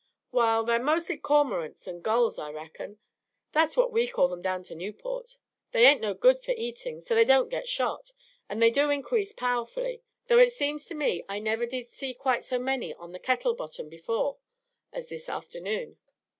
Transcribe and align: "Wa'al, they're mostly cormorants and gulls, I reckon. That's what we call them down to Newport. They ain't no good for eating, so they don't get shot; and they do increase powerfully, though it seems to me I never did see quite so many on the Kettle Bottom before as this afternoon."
"Wa'al, 0.31 0.63
they're 0.65 0.81
mostly 0.81 1.15
cormorants 1.15 1.85
and 1.85 2.01
gulls, 2.01 2.39
I 2.39 2.49
reckon. 2.51 2.97
That's 3.51 3.77
what 3.77 3.91
we 3.91 4.07
call 4.07 4.27
them 4.27 4.41
down 4.41 4.63
to 4.63 4.73
Newport. 4.73 5.37
They 5.73 5.85
ain't 5.85 6.01
no 6.01 6.15
good 6.15 6.39
for 6.43 6.55
eating, 6.57 7.01
so 7.01 7.13
they 7.13 7.23
don't 7.23 7.49
get 7.51 7.67
shot; 7.69 8.11
and 8.49 8.59
they 8.59 8.71
do 8.71 8.89
increase 8.89 9.31
powerfully, 9.31 10.01
though 10.25 10.39
it 10.39 10.53
seems 10.53 10.85
to 10.85 10.95
me 10.95 11.23
I 11.29 11.37
never 11.37 11.67
did 11.67 11.85
see 11.85 12.15
quite 12.15 12.43
so 12.43 12.57
many 12.57 12.95
on 12.95 13.11
the 13.11 13.19
Kettle 13.19 13.53
Bottom 13.53 13.89
before 13.89 14.39
as 14.91 15.07
this 15.07 15.29
afternoon." 15.29 15.99